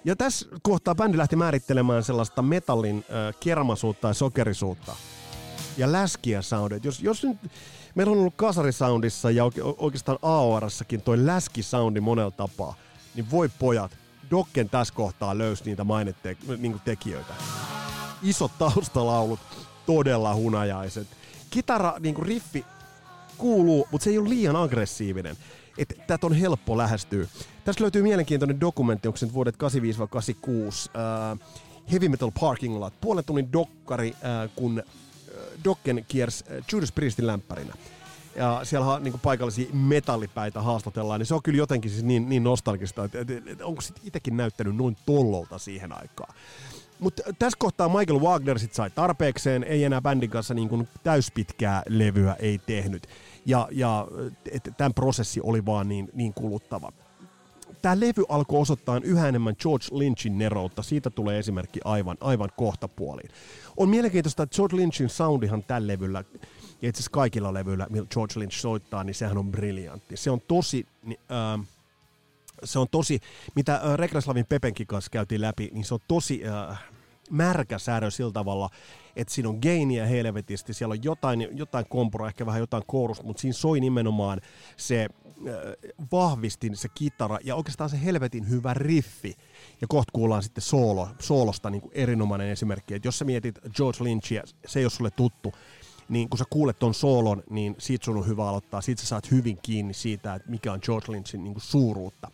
[0.06, 4.96] Ja tässä kohtaa bändi lähti määrittelemään sellaista metallin äh, kermasuutta ja sokerisuutta
[5.78, 6.86] ja läskiä soundet.
[6.86, 7.38] Jos, jos nyt,
[7.96, 9.44] meillä on ollut kasarisoundissa ja
[9.78, 12.76] oikeastaan AORssakin toi läskisoundi monella tapaa,
[13.16, 13.98] niin voi pojat,
[14.32, 17.34] Dokken tässä kohtaa löysi niitä mainette, niin tekijöitä.
[18.24, 19.40] Isot taustalaulut,
[19.86, 21.08] todella hunajaiset.
[21.50, 22.66] Kitara, niin kuin riffi,
[23.38, 25.38] kuuluu, mutta se ei ole liian aggressiivinen.
[25.78, 27.28] Että tätä on helppo lähestyä.
[27.64, 29.58] Tässä löytyy mielenkiintoinen dokumentti, onko se nyt vuodet 85-86.
[29.58, 31.40] Uh,
[31.92, 33.02] Heavy Metal Parking Lot.
[33.02, 34.84] Puolen tunnin dokkari, uh, kun
[35.28, 37.74] uh, Dokken kiersi uh, Judas Priestin lämpärinä
[38.36, 43.04] ja siellä niin paikallisia metallipäitä haastatellaan, niin se on kyllä jotenkin siis niin, niin nostalgista,
[43.04, 46.34] että, että, että onko sitten itsekin näyttänyt noin tollolta siihen aikaan.
[47.00, 51.84] Mutta tässä kohtaa Michael Wagner sit sai tarpeekseen, ei enää bändin kanssa niin kuin täyspitkää
[51.90, 53.08] levyä ei tehnyt.
[53.46, 54.08] Ja, ja
[54.78, 56.92] tämän prosessi oli vaan niin, niin kuluttava.
[57.82, 60.84] Tämä levy alkoi osoittaa yhä enemmän George Lynchin neroutta.
[60.84, 63.30] Siitä tulee esimerkki aivan, aivan kohtapuoliin.
[63.78, 66.24] On mielenkiintoista, että George Lynchin soundihan tällä levyllä
[66.82, 70.18] ja itse asiassa kaikilla levyillä, millä George Lynch soittaa, niin sehän on briljantti.
[70.18, 71.68] Se on tosi, äh,
[72.64, 73.20] se on tosi,
[73.56, 76.84] mitä äh, Reklaslavin Pepenkin kanssa käytiin läpi, niin se on tosi äh,
[77.30, 78.70] märkä säädö sillä tavalla,
[79.16, 83.42] että siinä on gainia helvetisti, siellä on jotain, jotain kompura, ehkä vähän jotain koorusta, mutta
[83.42, 84.42] siinä soi nimenomaan
[84.78, 85.56] se äh,
[86.12, 89.36] vahvistin se kitara ja oikeastaan se helvetin hyvä riffi.
[89.82, 94.04] Ja kohta kuullaan sitten soolo, soolosta niin kuin erinomainen esimerkki, että jos sä mietit George
[94.04, 95.54] Lynchia, se ei ole sulle tuttu,
[96.12, 98.82] niin kun sä kuulet ton soolon, niin siitä sun on hyvä aloittaa.
[98.82, 102.32] Siitä sä saat hyvin kiinni siitä, että mikä on George Lynchin niin suuruutta.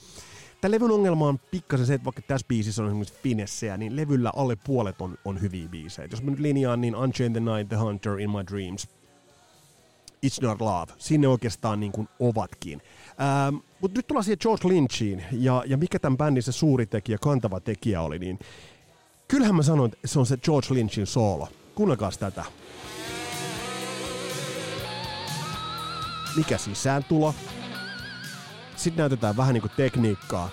[0.61, 4.31] Tämä levyn ongelma on pikkasen se, että vaikka tässä biisissä on esimerkiksi finessejä, niin levyllä
[4.35, 6.07] alle puolet on, on hyviä biisejä.
[6.11, 8.87] Jos mä nyt linjaan, niin Unchained the Night, The Hunter, In My Dreams,
[10.25, 12.81] It's Not Love, sinne oikeastaan niin kuin ovatkin.
[13.21, 17.17] Ähm, Mutta nyt tullaan siihen George Lynchiin, ja, ja mikä tämän bändin se suuri tekijä,
[17.21, 18.39] kantava tekijä oli, niin
[19.27, 21.47] kyllähän mä sanoin, että se on se George Lynchin soolo.
[21.75, 22.43] Kuunnelkaa tätä.
[26.37, 27.35] Mikä sisääntulo.
[28.75, 30.49] Sitten näytetään vähän niinku tekniikkaa.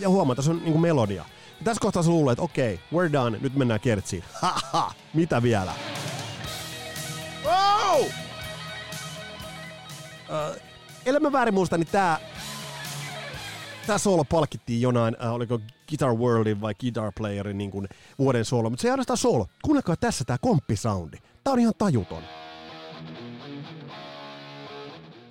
[0.00, 1.24] Ja huomata, se on niinku melodia.
[1.58, 4.24] Ja tässä kohtaa sä luulee, että okei, okay, we're done, nyt mennään kertsiin.
[4.42, 5.72] Haha, mitä vielä?
[7.44, 8.00] Wow!
[8.00, 8.10] Uh,
[11.06, 12.18] ellei mä väärin muista, niin tää,
[13.86, 18.82] tää solo palkittiin jonain, uh, oliko Guitar Worldin vai Guitar Playerin niin vuoden solo, mutta
[18.82, 19.46] se ei ainoastaan solo.
[19.62, 21.16] Kuunnelkaa tässä tää komppisoundi.
[21.44, 22.22] Tää on ihan tajuton.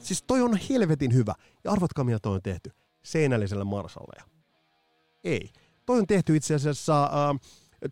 [0.03, 1.33] Siis toi on helvetin hyvä.
[1.63, 2.71] Ja arvatkaa, mitä toi on tehty.
[3.03, 4.23] Seinällisellä Marsalleja.
[5.23, 5.49] Ei.
[5.85, 7.39] Toi on tehty itse asiassa äh,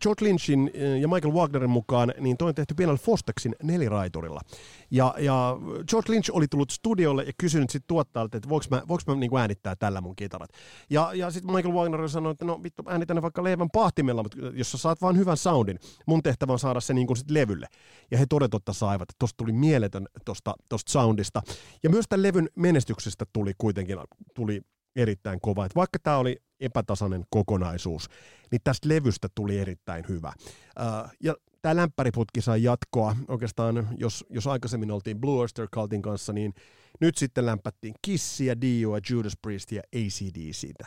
[0.00, 4.40] George Lynchin äh, ja Michael Wagnerin mukaan, niin toi on tehty pienellä Fostexin neliraiturilla.
[4.90, 5.56] Ja, ja
[5.88, 9.36] George Lynch oli tullut studiolle ja kysynyt sitten tuottajalta, että voiko mä, voiko mä niinku
[9.36, 10.50] äänittää tällä mun kitarat.
[10.90, 14.38] Ja, ja sitten Michael Wagner sanoi, että no vittu, äänitän ne vaikka leivän pahtimella, mutta
[14.54, 17.66] jos sä saat vaan hyvän soundin, mun tehtävä on saada se niinku sit levylle.
[18.10, 21.42] Ja he todetotta saivat, että tosta tuli mieletön tosta, tosta soundista.
[21.82, 23.98] Ja myös tämän levyn menestyksestä tuli kuitenkin
[24.34, 24.62] tuli
[24.96, 25.66] erittäin kova.
[25.66, 28.08] Et vaikka tämä oli epätasainen kokonaisuus,
[28.50, 30.32] niin tästä levystä tuli erittäin hyvä.
[31.20, 33.16] Ja tämä lämpäriputki sai jatkoa.
[33.28, 36.54] Oikeastaan, jos, jos aikaisemmin oltiin Blue Oyster Cultin kanssa, niin
[37.00, 40.84] nyt sitten lämpättiin Kissia, Dio, Judas Priest ja ACDCtä.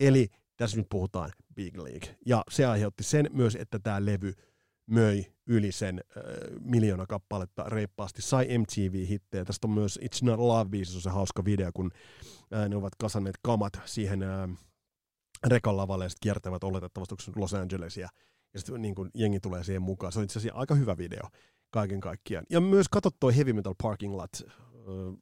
[0.00, 2.16] Eli tässä nyt puhutaan Big League.
[2.26, 4.32] Ja se aiheutti sen myös, että tämä levy
[4.90, 6.22] möi yli sen äh,
[6.60, 9.44] miljoona kappaletta reippaasti, sai MTV-hittejä.
[9.44, 11.90] Tästä on myös It's Not Love-biisissä se hauska video, kun
[12.54, 14.48] äh, ne ovat kasanneet kamat siihen äh,
[15.50, 18.08] ja sitten kiertävät oletettavasti Los Angelesia.
[18.54, 20.12] Ja sitten niin kun jengi tulee siihen mukaan.
[20.12, 21.28] Se on itse asiassa aika hyvä video
[21.70, 22.46] kaiken kaikkiaan.
[22.50, 24.30] Ja myös katso toi Heavy Metal Parking Lot.
[24.42, 24.50] Äh,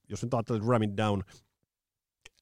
[0.08, 1.22] jos nyt ajattelet Ram It Down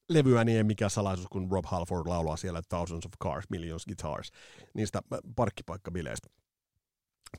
[0.08, 4.30] levyä, niin ei mikään salaisuus, kun Rob Halford laulaa siellä Thousands of Cars, Millions Guitars,
[4.74, 5.02] niistä
[5.36, 6.28] parkkipaikkabileistä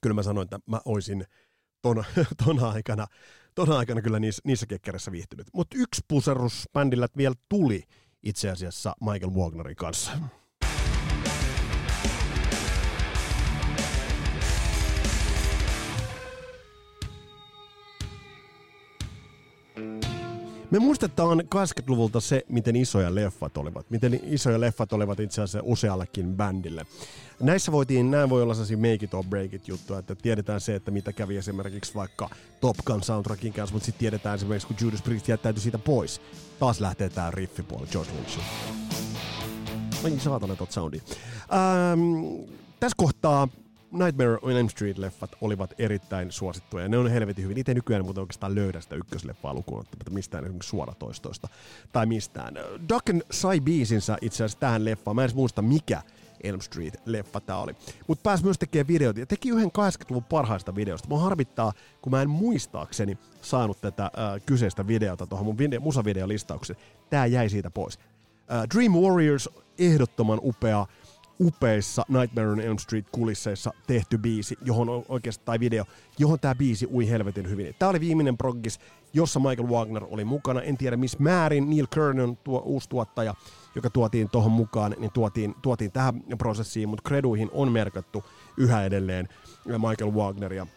[0.02, 1.26] kyllä mä sanoin, että mä oisin
[1.82, 2.04] ton,
[2.46, 3.08] ton, aikana,
[3.56, 5.48] ton aikana kyllä niissä, niissä kekkereissä viihtynyt.
[5.54, 7.84] Mutta yksi puserus bändillä vielä tuli
[8.24, 10.12] itse asiassa Michael Wagnerin kanssa.
[20.74, 23.90] Me muistetaan 80-luvulta se, miten isoja leffat olivat.
[23.90, 26.86] Miten isoja leffat olivat itse asiassa useallekin bändille.
[27.40, 30.76] Näissä voitiin, nämä voi olla sellaisia make it or break it juttuja, että tiedetään se,
[30.76, 32.30] että mitä kävi esimerkiksi vaikka
[32.62, 36.22] Top Gun soundtrackin kanssa, mutta sitten tiedetään esimerkiksi, kun Judas Priest jättäytyi siitä pois.
[36.60, 38.40] Taas lähtee tää riffipuoli George Lynch.
[40.04, 40.98] Ai saatana tot soundi.
[40.98, 42.02] Ähm,
[42.80, 43.48] tässä kohtaa
[43.94, 46.88] Nightmare on Elm Street-leffat olivat erittäin suosittuja.
[46.88, 47.58] Ne on helvetin hyvin.
[47.58, 51.48] Itse nykyään muuten oikeastaan löydä sitä ykkösleffaa lukuun ottamatta mistään esimerkiksi suoratoistoista
[51.92, 52.54] tai mistään.
[52.90, 55.16] Dokken sai biisinsä itse asiassa tähän leffaan.
[55.16, 56.02] Mä en edes muista mikä
[56.44, 57.76] Elm Street-leffa tämä oli.
[58.08, 61.08] Mutta pääsi myös tekemään videoita ja teki yhden 80-luvun parhaista videosta.
[61.08, 64.12] Mua harvittaa, kun mä en muistaakseni saanut tätä äh,
[64.46, 66.80] kyseistä videota tuohon mun video, musavideolistaukseen.
[67.10, 68.00] Tää jäi siitä pois.
[68.52, 70.86] Äh, Dream Warriors, ehdottoman upea
[71.40, 75.86] upeissa Nightmare on Elm Street kulisseissa tehty biisi, johon oikeastaan, tai video,
[76.20, 77.76] johon tämä biisi ui helvetin hyvin.
[77.80, 78.80] Tämä oli viimeinen proggis,
[79.14, 80.62] jossa Michael Wagner oli mukana.
[80.62, 83.34] En tiedä missä määrin Neil Kernon, tuo uusi tuottaja,
[83.76, 88.24] joka tuotiin tuohon mukaan, niin tuotiin, tuotiin tähän prosessiin, mutta kreduihin on merkattu
[88.58, 89.30] yhä edelleen
[89.66, 90.68] Michael Wagneria.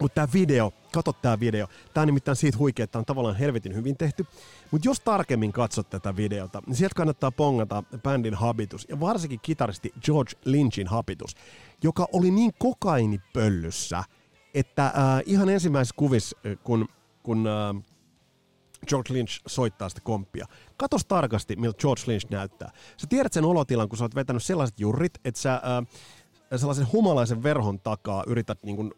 [0.00, 3.36] Mutta tämä video, kato tämä video, tämä on nimittäin siitä huikea, että tämä on tavallaan
[3.36, 4.26] helvetin hyvin tehty.
[4.70, 9.92] Mutta jos tarkemmin katsot tätä videota, niin sieltä kannattaa pongata bändin habitus, ja varsinkin kitaristi
[10.04, 11.36] George Lynchin habitus,
[11.82, 14.04] joka oli niin kokainipöllyssä,
[14.54, 14.92] että äh,
[15.26, 16.88] ihan ensimmäisessä kuvissa, kun,
[17.22, 17.84] kun äh,
[18.86, 20.46] George Lynch soittaa sitä komppia.
[20.76, 22.70] Katos tarkasti, miltä George Lynch näyttää.
[22.96, 25.86] Sä tiedät sen olotilan, kun sä oot vetänyt sellaiset jurrit, että sä äh,
[26.56, 28.92] sellaisen humalaisen verhon takaa yrität niin kuin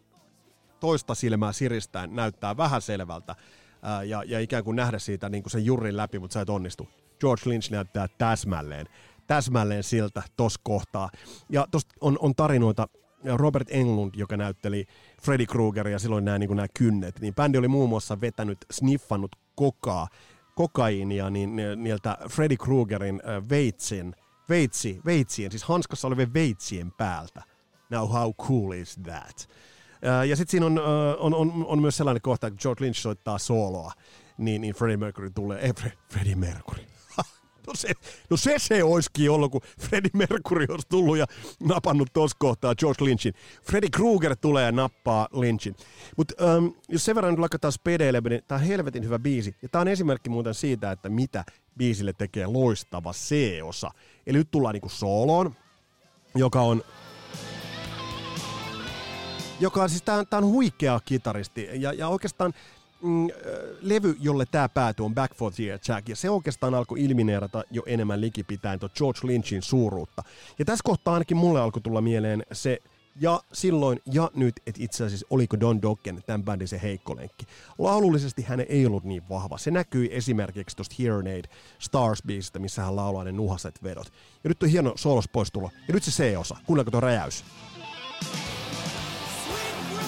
[0.79, 3.35] toista silmää siristään näyttää vähän selvältä
[3.81, 6.49] ää, ja, ja ikään kuin nähdä siitä niin kuin sen jurin läpi, mutta sä et
[6.49, 6.89] onnistu.
[7.19, 8.87] George Lynch näyttää täsmälleen,
[9.27, 11.09] täsmälleen siltä tos kohtaa.
[11.49, 12.87] Ja tosta on, on tarinoita,
[13.35, 14.85] Robert Englund, joka näytteli
[15.21, 20.07] Freddy Kruegeria, silloin nämä, niin nämä kynnet, niin bändi oli muun muassa vetänyt, sniffannut kokaa,
[20.55, 24.15] kokaiinia niin niiltä Freddy Kruegerin veitsin,
[24.49, 27.43] veitsi, veitsien, siis hanskassa olevien veitsien päältä.
[27.89, 29.49] Now how cool is that?
[30.29, 30.79] Ja sitten siinä on,
[31.19, 33.91] on, on, on, myös sellainen kohta, että George Lynch soittaa sooloa,
[34.37, 36.83] niin, niin Freddie Mercury tulee, ei Fre, Freddie Mercury,
[37.67, 37.93] No se,
[38.29, 41.25] no se se olisikin ollut, kun Freddie Mercury olisi tullut ja
[41.59, 43.33] napannut tuossa kohtaa George Lynchin.
[43.63, 45.75] Freddy Krueger tulee ja nappaa Lynchin.
[46.17, 49.55] Mutta um, jos sen verran nyt lakataan spedeilemään, niin tämä on helvetin hyvä biisi.
[49.61, 51.45] Ja tämä on esimerkki muuten siitä, että mitä
[51.77, 53.91] biisille tekee loistava C-osa.
[54.27, 55.55] Eli nyt tullaan niinku sooloon,
[56.35, 56.83] joka on
[59.59, 62.53] joka on siis, tää on, on huikea kitaristi ja, ja oikeastaan
[63.01, 63.27] mm,
[63.81, 67.83] levy, jolle tämä päätyy, on Back for the Jack, ja se oikeastaan alkoi ilmineerata jo
[67.85, 70.23] enemmän likipitäen tuon George Lynchin suuruutta.
[70.59, 72.79] Ja tässä kohtaa ainakin mulle alkoi tulla mieleen se,
[73.19, 77.45] ja silloin ja nyt, että itse asiassa oliko Don Dokken tämän bändin se heikko lenkki.
[77.77, 79.57] Laulullisesti hän ei ollut niin vahva.
[79.57, 81.45] Se näkyi esimerkiksi tuosta Hear Aid
[81.79, 84.13] Stars-biisistä, missä hän laulaa ne nuhaset vedot.
[84.43, 85.69] Ja nyt on hieno solos poistulo.
[85.87, 86.57] Ja nyt se C-osa.
[86.65, 87.43] Kuunnelko tuo räjäys?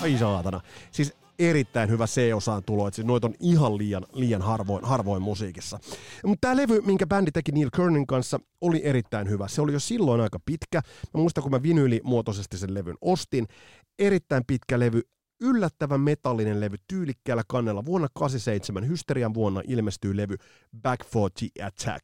[0.01, 0.61] Ai saatana.
[0.91, 5.79] Siis erittäin hyvä C-osaan tulo, että siis noita on ihan liian, liian harvoin, harvoin musiikissa.
[6.25, 9.47] Mutta tämä levy, minkä bändi teki Neil Kernin kanssa, oli erittäin hyvä.
[9.47, 10.81] Se oli jo silloin aika pitkä.
[11.13, 13.47] Mä muistan, kun mä vinyylimuotoisesti sen levyn ostin.
[13.99, 15.01] Erittäin pitkä levy,
[15.41, 17.85] yllättävän metallinen levy tyylikkäällä kannella.
[17.85, 20.35] Vuonna 87 Hysterian vuonna ilmestyy levy
[20.81, 22.03] Back for the Attack.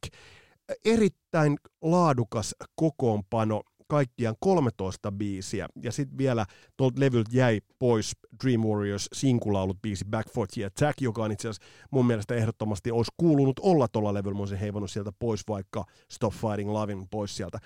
[0.85, 6.45] Erittäin laadukas kokoonpano, kaikkiaan 13 biisiä, ja sitten vielä
[6.77, 8.11] tuolta levyltä jäi pois
[8.43, 12.91] Dream Warriors sinkulaulut biisi Back for the Attack, joka on itse asiassa mun mielestä ehdottomasti
[12.91, 17.37] olisi kuulunut olla tuolla levyllä, mä olisin heivannut sieltä pois vaikka Stop Fighting Loving pois
[17.37, 17.59] sieltä.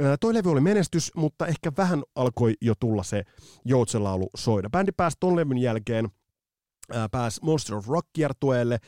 [0.00, 3.22] Ää, toi levy oli menestys, mutta ehkä vähän alkoi jo tulla se
[3.64, 4.70] joutselaulu soida.
[4.70, 6.08] Bändi pääsi ton levyn jälkeen
[7.10, 8.78] pääsi Monster of Rock kiertueelle,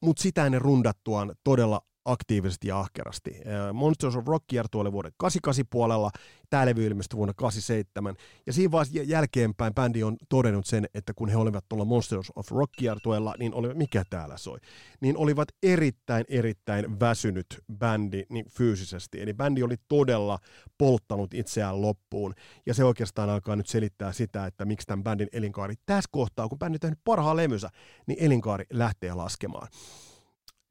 [0.00, 3.34] mutta sitä ennen rundattuaan todella aktiivisesti ja ahkerasti.
[3.72, 6.10] Monsters of Rock kiertue vuoden 88 puolella,
[6.50, 8.14] tämä levy ilmestyi vuonna 87,
[8.46, 12.50] ja siinä vaiheessa jälkeenpäin bändi on todennut sen, että kun he olivat tuolla Monsters of
[12.50, 14.58] Rock kiertueella, niin oli, mikä täällä soi,
[15.00, 17.46] niin olivat erittäin, erittäin väsynyt
[17.78, 19.20] bändi niin fyysisesti.
[19.22, 20.38] Eli bändi oli todella
[20.78, 22.34] polttanut itseään loppuun,
[22.66, 26.58] ja se oikeastaan alkaa nyt selittää sitä, että miksi tämän bändin elinkaari tässä kohtaa, kun
[26.58, 27.68] bändi on tehnyt parhaan levynsä,
[28.06, 29.68] niin elinkaari lähtee laskemaan.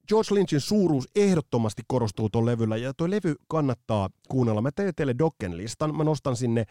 [0.10, 4.62] George Lynchin suuruus ehdottomasti korostuu tuon levyllä, ja tuo levy kannattaa kuunnella.
[4.62, 6.66] Mä teen teille Dokken listan, mä nostan sinne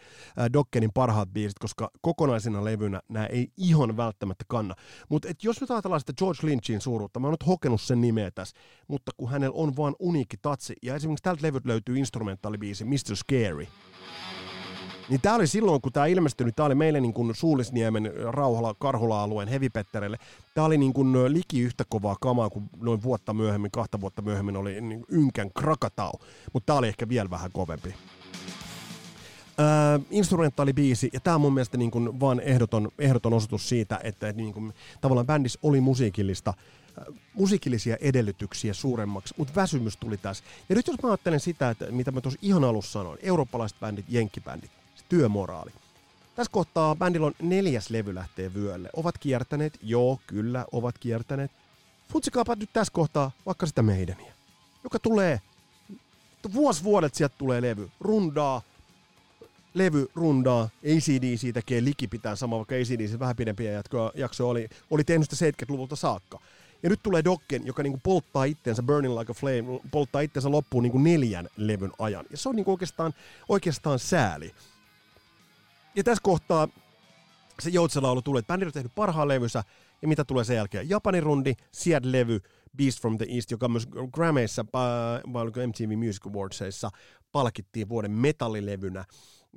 [0.53, 4.75] Dokkenin parhaat biisit, koska kokonaisena levynä nämä ei ihan välttämättä kanna.
[5.09, 8.57] Mutta jos nyt ajatellaan sitä George Lynchin suuruutta, mä oon nyt hokenut sen nimeä tässä,
[8.87, 13.15] mutta kun hänellä on vaan uniikki tatsi, ja esimerkiksi tältä levyt löytyy instrumentaalibiisi Mr.
[13.15, 13.67] Scary,
[15.09, 18.75] niin tämä oli silloin, kun tämä ilmestyi, niin tämä oli meille niin kuin Suulisniemen Rauhala
[18.79, 20.17] Karhula-alueen hevipettereille.
[20.53, 24.57] Tämä oli niin kuin liki yhtä kovaa kamaa kuin noin vuotta myöhemmin, kahta vuotta myöhemmin
[24.57, 26.11] oli niin Ynkän Krakatau,
[26.53, 27.93] mutta tämä oli ehkä vielä vähän kovempi.
[29.59, 34.33] Öö, instrumentaalibiisi, ja tämä on mun mielestä niin kuin vaan ehdoton, ehdoton osoitus siitä, että,
[34.33, 36.53] niin kuin, tavallaan bändissä oli musiikillista,
[37.33, 40.43] musiikillisia edellytyksiä suuremmaksi, mutta väsymys tuli tässä.
[40.69, 44.05] Ja nyt jos mä ajattelen sitä, että mitä mä tuossa ihan alussa sanoin, eurooppalaiset bändit,
[44.09, 44.71] jenkkibändit,
[45.09, 45.71] työmoraali.
[46.35, 48.89] Tässä kohtaa bändillä on neljäs levy lähtee vyölle.
[48.95, 51.51] Ovat kiertäneet, joo, kyllä, ovat kiertäneet.
[52.11, 54.33] Futsikaapa nyt tässä kohtaa vaikka sitä meidäniä,
[54.83, 55.41] joka tulee,
[56.53, 58.61] vuosi vuodet sieltä tulee levy, rundaa,
[59.73, 65.29] levy rundaa, ACDC tekee likipitään sama, vaikka ACDC vähän pidempiä jatkoa, jakso oli, oli tehnyt
[65.29, 66.39] sitä 70-luvulta saakka.
[66.83, 70.83] Ja nyt tulee Dokken, joka niinku polttaa itteensä, Burning Like a Flame, polttaa itteensä loppuun
[70.83, 72.25] niinku neljän levyn ajan.
[72.31, 73.13] Ja se on niinku oikeastaan,
[73.49, 74.51] oikeastaan sääli.
[75.95, 76.67] Ja tässä kohtaa
[77.59, 79.63] se joutselaulu tulee, että bändi on tehnyt parhaan levynsä,
[80.01, 80.89] ja mitä tulee sen jälkeen?
[80.89, 82.39] Japanin rundi, Siad-levy,
[82.77, 84.65] Beast from the East, joka myös Grammyissa,
[85.33, 86.89] vai oliko MTV Music Awardsissa,
[87.31, 89.05] palkittiin vuoden metallilevynä.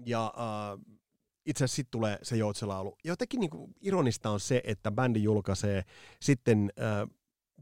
[0.06, 0.98] Ja uh,
[1.46, 2.96] itse asiassa sitten tulee se joutselaulu.
[3.04, 5.84] Ja jotenkin niin kuin ironista on se, että bändi julkaisee
[6.20, 7.14] sitten uh,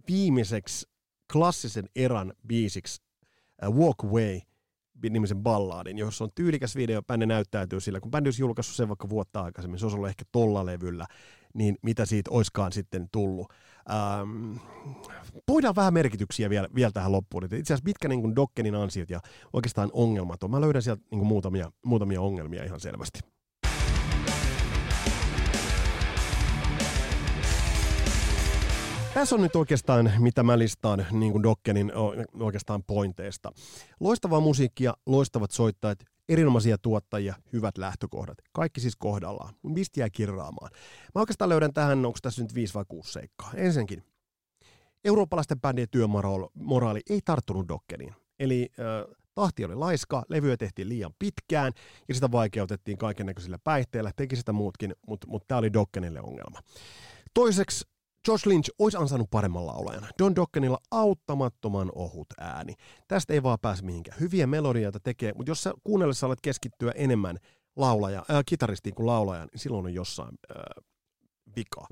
[0.09, 0.89] viimeiseksi
[1.33, 3.03] klassisen eran biisiksi
[3.69, 4.41] uh, Walk Away,
[5.03, 9.09] nimisen balladin, jossa on tyylikäs video, bändi näyttäytyy sillä, kun bändi olisi julkaissut sen vaikka
[9.09, 11.07] vuotta aikaisemmin, se olisi ollut ehkä tolla levyllä,
[11.55, 13.53] niin mitä siitä oiskaan sitten tullut.
[13.91, 14.57] Ähm,
[15.49, 17.45] voidaan vähän merkityksiä vielä, vielä tähän loppuun.
[17.45, 19.21] Itse asiassa mitkä niin Dokkenin ansiot ja
[19.53, 20.51] oikeastaan ongelmat on.
[20.51, 23.21] Mä löydän sieltä niin muutamia, muutamia ongelmia ihan selvästi.
[29.15, 31.93] Tässä on nyt oikeastaan, mitä mä listaan niin kuin Dokkenin
[32.41, 33.53] oikeastaan pointeista.
[34.01, 38.39] Loistavaa musiikkia, loistavat soittajat, erinomaisia tuottajia, hyvät lähtökohdat.
[38.53, 39.55] Kaikki siis kohdallaan.
[39.63, 40.71] Mistä jää kirraamaan?
[41.15, 43.51] Mä oikeastaan löydän tähän, onko tässä nyt viisi vai kuusi seikkaa.
[43.55, 44.03] Ensinnäkin,
[45.05, 48.15] eurooppalaisten bändien työmoraali ei tarttunut Dokkeniin.
[48.39, 51.73] Eli äh, tahti oli laiska, levyä tehtiin liian pitkään
[52.09, 56.61] ja sitä vaikeutettiin kaiken näköisillä päihteillä, teki sitä muutkin, mutta mut tämä oli Dokkenille ongelma.
[57.35, 57.90] Toiseksi
[58.29, 60.09] Josh Lynch olisi ansainnut paremman laulajan.
[60.19, 62.75] Don Dockenilla auttamattoman ohut ääni.
[63.09, 64.21] Tästä ei vaan pääse mihinkään.
[64.21, 67.39] Hyviä melodioita tekee, mutta jos sä kuunnellessa alat keskittyä enemmän
[67.77, 70.85] laulaja, äh, kitaristiin kuin laulajan, niin silloin on jossain äh,
[71.57, 71.87] vikaa.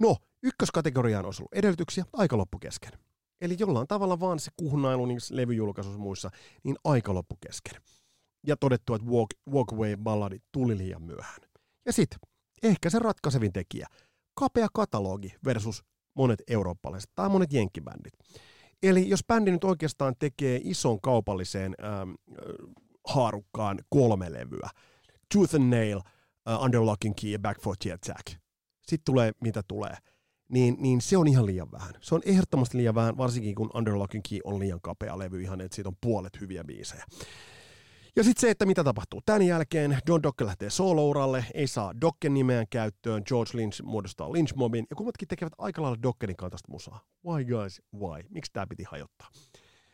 [0.00, 2.92] No, ykköskategoriaan olisi ollut edellytyksiä, aika loppu kesken.
[3.40, 6.30] Eli jollain tavalla vaan se kuhnailu niin levyjulkaisuissa muissa,
[6.62, 7.82] niin aika loppu kesken.
[8.46, 11.40] Ja todettu, että Walk, walk Away balladi tuli liian myöhään.
[11.86, 12.18] Ja sitten,
[12.62, 13.86] ehkä se ratkaisevin tekijä–
[14.34, 18.14] kapea katalogi versus monet eurooppalaiset tai monet jenkkibändit.
[18.82, 22.10] Eli jos bändi nyt oikeastaan tekee ison kaupalliseen ähm,
[23.08, 24.70] haarukkaan kolme levyä,
[25.34, 28.26] Tooth and Nail, uh, Under Lock and Key ja Back for the Attack,
[28.86, 29.96] sitten tulee mitä tulee,
[30.48, 31.94] niin, niin se on ihan liian vähän.
[32.00, 35.42] Se on ehdottomasti liian vähän, varsinkin kun Under Lock and Key on liian kapea levy,
[35.42, 37.04] ihan että siitä on puolet hyviä biisejä.
[38.16, 39.20] Ja sitten se, että mitä tapahtuu.
[39.26, 44.54] Tämän jälkeen John Docke lähtee solo-uralle, ei saa Dokken nimeään käyttöön, George Lynch muodostaa Lynch
[44.56, 47.00] Mobin, ja kummatkin tekevät aika lailla Dokkenin kaltaista musaa.
[47.26, 48.22] Why guys, why?
[48.30, 49.28] Miksi tämä piti hajottaa?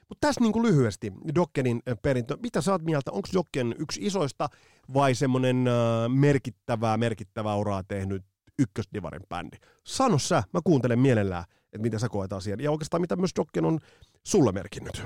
[0.09, 2.37] Mutta tässä niin kuin lyhyesti Dokkenin perintö.
[2.43, 3.13] Mitä oot mieltä?
[3.13, 4.49] Onko Dokken yksi isoista
[4.95, 5.75] vai semmoinen äh,
[6.09, 8.25] merkittävää, merkittävää uraa tehnyt
[8.59, 9.57] ykkösdivarin bändi?
[9.85, 12.61] Sano sä, mä kuuntelen mielellään, että mitä sä koet asian.
[12.61, 13.79] Ja oikeastaan mitä myös Dokken on
[14.25, 15.03] sulle merkinnyt.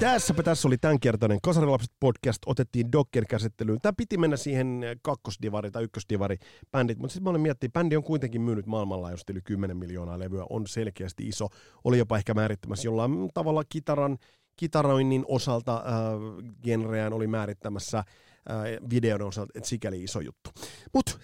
[0.00, 2.38] Tässäpä tässä oli tämänkertainen Kasarilapset podcast.
[2.46, 3.78] Otettiin Dokken käsittelyyn.
[3.82, 6.36] Tämä piti mennä siihen kakkosdivari tai ykkösdivari
[6.72, 10.44] bändit, mutta sitten mä olin miettinyt, bändi on kuitenkin myynyt maailmanlaajuisesti yli 10 miljoonaa levyä,
[10.50, 11.48] on selkeästi iso.
[11.84, 14.18] Oli jopa ehkä määrittämässä jollain tavalla kitaran,
[14.56, 15.84] kitaroinnin osalta äh,
[16.62, 18.04] genreään oli määrittämässä äh,
[18.90, 20.50] videon osalta, että sikäli iso juttu.
[20.94, 21.18] Mutta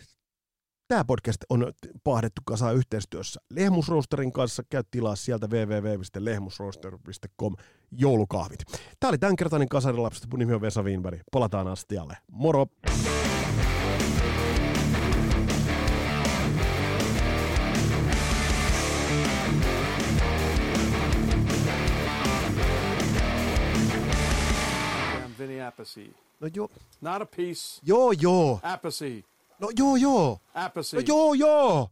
[0.89, 1.73] Tämä podcast on
[2.05, 4.63] pahdettu kasaan yhteistyössä Lehmusroosterin kanssa.
[4.71, 7.55] Käy tilaa sieltä www.lehmusrooster.com
[7.91, 8.59] joulukahvit.
[9.01, 10.31] Tämä oli tämänkertainen kasarilapset.
[10.31, 11.21] Mun nimi on Vesa Wienberg.
[11.33, 12.17] Palataan astialle.
[12.31, 12.67] Moro!
[25.39, 26.01] Vinny Appice.
[26.41, 26.69] No joo,
[27.01, 27.81] Not a piece.
[27.83, 28.61] joo, joo.
[28.63, 29.25] Appice.
[29.61, 30.41] No joo, joo.
[30.55, 30.97] Appice.
[30.97, 31.91] No joo, joo.